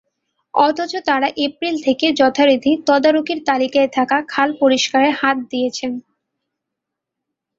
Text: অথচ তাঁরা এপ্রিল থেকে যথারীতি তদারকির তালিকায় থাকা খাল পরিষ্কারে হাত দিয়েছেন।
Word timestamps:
অথচ 0.53 0.91
তাঁরা 1.07 1.29
এপ্রিল 1.45 1.75
থেকে 1.83 2.05
যথারীতি 2.19 2.71
তদারকির 2.87 3.39
তালিকায় 3.45 3.89
থাকা 3.97 4.17
খাল 4.29 4.49
পরিষ্কারে 4.61 5.09
হাত 5.19 5.37
দিয়েছেন। 5.51 5.91